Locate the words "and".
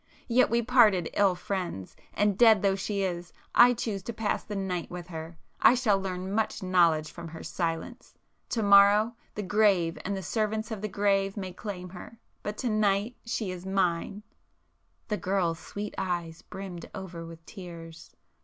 10.03-10.17